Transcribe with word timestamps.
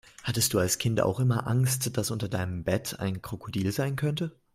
Hattest 0.23 0.51
du 0.53 0.57
als 0.57 0.79
Kind 0.79 0.99
auch 0.99 1.19
immer 1.19 1.45
Angst, 1.45 1.95
dass 1.95 2.09
unter 2.09 2.27
deinem 2.27 2.63
Bett 2.63 2.99
ein 2.99 3.21
Krokodil 3.21 3.71
sein 3.71 3.95
könnte? 3.95 4.35